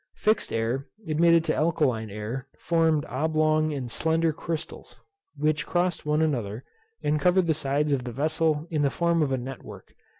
Fixed 0.15 0.51
air 0.51 0.87
admitted 1.07 1.43
to 1.43 1.53
alkaline 1.53 2.09
air 2.09 2.47
formed 2.57 3.05
oblong 3.07 3.71
and 3.71 3.91
slender 3.91 4.33
crystals, 4.33 4.99
which 5.37 5.67
crossed 5.67 6.07
one 6.07 6.23
another, 6.23 6.63
and 7.03 7.21
covered 7.21 7.45
the 7.45 7.53
sides 7.53 7.91
of 7.93 8.03
the 8.03 8.11
vessel 8.11 8.65
in 8.71 8.81
the 8.81 8.89
form 8.89 9.21
of 9.21 9.29
net 9.39 9.61
work. 9.63 9.93